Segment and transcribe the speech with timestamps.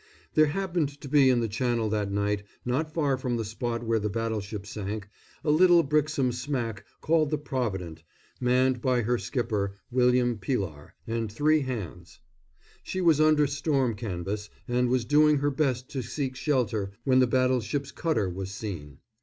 [0.33, 3.99] There happened to be in the Channel that night, not far from the spot where
[3.99, 5.07] the battleship sank,
[5.43, 8.01] a little Brixham smack called the Provident,
[8.39, 12.19] manned by her skipper, William Pillar, and three hands.
[12.81, 17.27] She was under storm canvas, and was doing her best to seek shelter when the
[17.27, 18.97] battleship's cutter was seen.